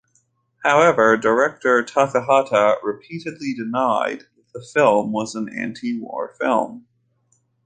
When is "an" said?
5.35-5.47